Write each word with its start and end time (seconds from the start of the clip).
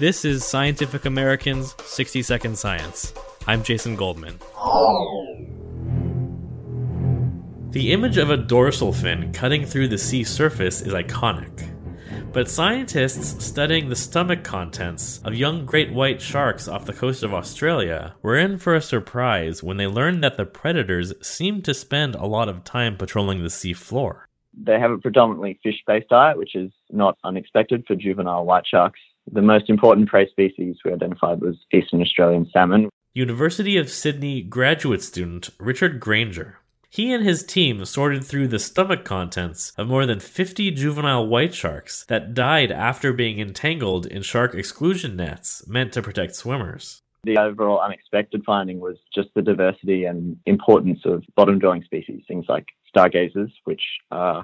This 0.00 0.24
is 0.24 0.46
Scientific 0.46 1.04
American's 1.04 1.74
60 1.84 2.22
Second 2.22 2.58
Science. 2.58 3.12
I'm 3.46 3.62
Jason 3.62 3.96
Goldman. 3.96 4.38
The 7.72 7.92
image 7.92 8.16
of 8.16 8.30
a 8.30 8.38
dorsal 8.38 8.94
fin 8.94 9.30
cutting 9.34 9.66
through 9.66 9.88
the 9.88 9.98
sea 9.98 10.24
surface 10.24 10.80
is 10.80 10.94
iconic. 10.94 11.70
But 12.32 12.48
scientists 12.48 13.44
studying 13.44 13.90
the 13.90 13.94
stomach 13.94 14.42
contents 14.42 15.20
of 15.22 15.34
young 15.34 15.66
great 15.66 15.92
white 15.92 16.22
sharks 16.22 16.66
off 16.66 16.86
the 16.86 16.94
coast 16.94 17.22
of 17.22 17.34
Australia 17.34 18.14
were 18.22 18.38
in 18.38 18.56
for 18.56 18.74
a 18.74 18.80
surprise 18.80 19.62
when 19.62 19.76
they 19.76 19.86
learned 19.86 20.24
that 20.24 20.38
the 20.38 20.46
predators 20.46 21.12
seem 21.20 21.60
to 21.60 21.74
spend 21.74 22.14
a 22.14 22.24
lot 22.24 22.48
of 22.48 22.64
time 22.64 22.96
patrolling 22.96 23.42
the 23.42 23.50
sea 23.50 23.74
floor. 23.74 24.30
They 24.54 24.80
have 24.80 24.92
a 24.92 24.98
predominantly 24.98 25.60
fish 25.62 25.82
based 25.86 26.08
diet, 26.08 26.38
which 26.38 26.54
is 26.54 26.72
not 26.88 27.18
unexpected 27.22 27.84
for 27.86 27.96
juvenile 27.96 28.46
white 28.46 28.66
sharks. 28.66 28.98
The 29.32 29.42
most 29.42 29.70
important 29.70 30.08
prey 30.08 30.28
species 30.28 30.76
we 30.84 30.92
identified 30.92 31.40
was 31.40 31.56
Eastern 31.72 32.02
Australian 32.02 32.48
salmon. 32.52 32.88
University 33.14 33.76
of 33.76 33.90
Sydney 33.90 34.42
graduate 34.42 35.02
student 35.02 35.50
Richard 35.58 36.00
Grainger 36.00 36.60
he 36.92 37.12
and 37.12 37.24
his 37.24 37.44
team 37.44 37.84
sorted 37.84 38.24
through 38.24 38.48
the 38.48 38.58
stomach 38.58 39.04
contents 39.04 39.72
of 39.78 39.86
more 39.86 40.06
than 40.06 40.18
50 40.18 40.72
juvenile 40.72 41.24
white 41.24 41.54
sharks 41.54 42.04
that 42.08 42.34
died 42.34 42.72
after 42.72 43.12
being 43.12 43.38
entangled 43.38 44.06
in 44.06 44.22
shark 44.22 44.56
exclusion 44.56 45.14
nets 45.14 45.64
meant 45.68 45.92
to 45.92 46.02
protect 46.02 46.34
swimmers. 46.34 47.00
The 47.22 47.38
overall 47.38 47.80
unexpected 47.80 48.42
finding 48.44 48.80
was 48.80 48.96
just 49.14 49.28
the 49.36 49.42
diversity 49.42 50.04
and 50.04 50.36
importance 50.46 51.02
of 51.04 51.22
bottom 51.36 51.60
dwelling 51.60 51.84
species, 51.84 52.24
things 52.26 52.46
like 52.48 52.66
stargazers, 52.88 53.52
which 53.64 53.82
uh, 54.10 54.42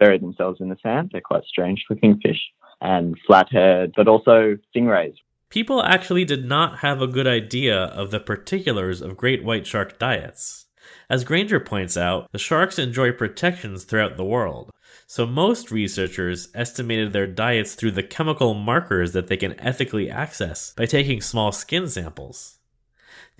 bury 0.00 0.18
themselves 0.18 0.60
in 0.60 0.68
the 0.68 0.76
sand. 0.82 1.10
They're 1.12 1.20
quite 1.20 1.44
strange 1.44 1.84
looking 1.88 2.18
fish, 2.18 2.40
and 2.80 3.16
flathead, 3.26 3.92
but 3.94 4.08
also 4.08 4.56
stingrays. 4.74 5.14
People 5.50 5.82
actually 5.82 6.24
did 6.24 6.44
not 6.44 6.78
have 6.78 7.02
a 7.02 7.06
good 7.06 7.26
idea 7.26 7.76
of 7.76 8.10
the 8.10 8.20
particulars 8.20 9.00
of 9.00 9.16
great 9.16 9.44
white 9.44 9.66
shark 9.66 9.98
diets. 9.98 10.66
As 11.08 11.24
Grainger 11.24 11.60
points 11.60 11.96
out, 11.96 12.30
the 12.32 12.38
sharks 12.38 12.78
enjoy 12.78 13.12
protections 13.12 13.84
throughout 13.84 14.16
the 14.16 14.24
world, 14.24 14.70
so 15.08 15.26
most 15.26 15.72
researchers 15.72 16.48
estimated 16.54 17.12
their 17.12 17.26
diets 17.26 17.74
through 17.74 17.90
the 17.90 18.02
chemical 18.02 18.54
markers 18.54 19.12
that 19.12 19.26
they 19.26 19.36
can 19.36 19.58
ethically 19.58 20.08
access 20.08 20.72
by 20.76 20.86
taking 20.86 21.20
small 21.20 21.50
skin 21.50 21.88
samples. 21.88 22.59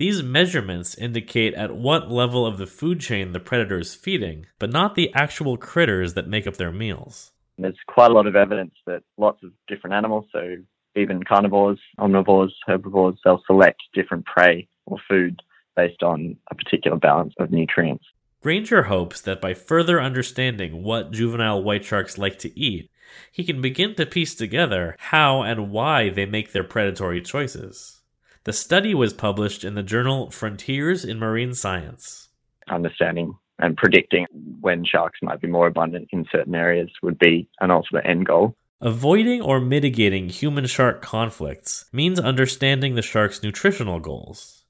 These 0.01 0.23
measurements 0.23 0.95
indicate 0.97 1.53
at 1.53 1.75
what 1.75 2.09
level 2.09 2.43
of 2.43 2.57
the 2.57 2.65
food 2.65 3.01
chain 3.01 3.33
the 3.33 3.39
predator 3.39 3.77
is 3.77 3.93
feeding, 3.93 4.47
but 4.57 4.71
not 4.71 4.95
the 4.95 5.13
actual 5.13 5.57
critters 5.57 6.15
that 6.15 6.27
make 6.27 6.47
up 6.47 6.57
their 6.57 6.71
meals. 6.71 7.33
There's 7.59 7.77
quite 7.85 8.09
a 8.09 8.13
lot 8.15 8.25
of 8.25 8.35
evidence 8.35 8.73
that 8.87 9.03
lots 9.19 9.43
of 9.43 9.51
different 9.67 9.93
animals, 9.93 10.25
so 10.31 10.55
even 10.95 11.21
carnivores, 11.21 11.77
omnivores, 11.99 12.49
herbivores, 12.65 13.19
they'll 13.23 13.43
select 13.45 13.79
different 13.93 14.25
prey 14.25 14.67
or 14.87 14.97
food 15.07 15.39
based 15.75 16.01
on 16.01 16.35
a 16.49 16.55
particular 16.55 16.97
balance 16.97 17.35
of 17.39 17.51
nutrients. 17.51 18.05
Grainger 18.41 18.81
hopes 18.85 19.21
that 19.21 19.39
by 19.39 19.53
further 19.53 20.01
understanding 20.01 20.81
what 20.81 21.11
juvenile 21.11 21.61
white 21.61 21.85
sharks 21.85 22.17
like 22.17 22.39
to 22.39 22.59
eat, 22.59 22.89
he 23.31 23.43
can 23.43 23.61
begin 23.61 23.93
to 23.93 24.07
piece 24.07 24.33
together 24.33 24.95
how 24.97 25.43
and 25.43 25.69
why 25.69 26.09
they 26.09 26.25
make 26.25 26.53
their 26.53 26.63
predatory 26.63 27.21
choices. 27.21 28.00
The 28.43 28.53
study 28.53 28.95
was 28.95 29.13
published 29.13 29.63
in 29.63 29.75
the 29.75 29.83
journal 29.83 30.31
Frontiers 30.31 31.05
in 31.05 31.19
Marine 31.19 31.53
Science. 31.53 32.29
Understanding 32.69 33.35
and 33.59 33.77
predicting 33.77 34.25
when 34.61 34.83
sharks 34.83 35.19
might 35.21 35.39
be 35.39 35.47
more 35.47 35.67
abundant 35.67 36.07
in 36.11 36.25
certain 36.31 36.55
areas 36.55 36.89
would 37.03 37.19
be 37.19 37.47
an 37.59 37.69
ultimate 37.69 38.03
end 38.07 38.25
goal. 38.25 38.55
Avoiding 38.81 39.43
or 39.43 39.59
mitigating 39.59 40.29
human 40.29 40.65
shark 40.65 41.03
conflicts 41.03 41.85
means 41.93 42.19
understanding 42.19 42.95
the 42.95 43.03
shark's 43.03 43.43
nutritional 43.43 43.99
goals. 43.99 44.63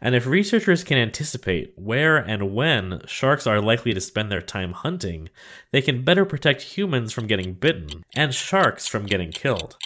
And 0.00 0.14
if 0.14 0.26
researchers 0.26 0.82
can 0.82 0.96
anticipate 0.96 1.74
where 1.76 2.16
and 2.16 2.54
when 2.54 3.02
sharks 3.06 3.46
are 3.46 3.60
likely 3.60 3.92
to 3.92 4.00
spend 4.00 4.32
their 4.32 4.40
time 4.40 4.72
hunting, 4.72 5.28
they 5.70 5.82
can 5.82 6.02
better 6.02 6.24
protect 6.24 6.62
humans 6.62 7.12
from 7.12 7.26
getting 7.26 7.52
bitten 7.52 8.06
and 8.16 8.34
sharks 8.34 8.86
from 8.86 9.04
getting 9.04 9.32
killed. 9.32 9.76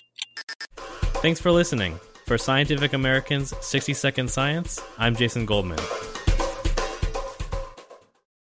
Thanks 0.76 1.40
for 1.40 1.50
listening. 1.50 1.98
For 2.32 2.38
Scientific 2.38 2.94
American's 2.94 3.52
60 3.60 3.92
Second 3.92 4.30
Science, 4.30 4.80
I'm 4.96 5.14
Jason 5.14 5.44
Goldman. 5.44 5.76